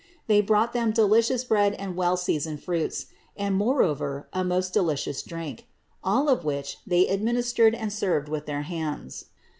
They 0.25 0.41
brought 0.41 0.73
them 0.73 0.89
delicious 0.89 1.43
bread 1.43 1.75
and 1.75 1.95
well 1.95 2.17
seasoned 2.17 2.63
fruits, 2.63 3.05
and 3.37 3.53
moreover 3.53 4.27
a 4.33 4.43
most 4.43 4.73
delicious 4.73 5.21
drink; 5.21 5.67
all 6.03 6.27
of 6.27 6.43
which 6.43 6.77
they 6.87 7.07
administered 7.07 7.75
and 7.75 7.93
served 7.93 8.27
with 8.27 8.47
their 8.47 8.57
own 8.57 8.63
hands. 8.63 9.25